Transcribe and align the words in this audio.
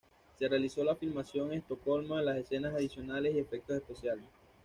Se 0.39 0.47
realizó 0.47 0.83
la 0.83 0.95
filmación 0.95 1.51
en 1.51 1.59
Estocolmo 1.59 2.17
de 2.17 2.23
las 2.23 2.37
escenas 2.37 2.73
adicionales 2.73 3.35
y 3.35 3.37
efectos 3.37 3.75
especiales. 3.77 4.25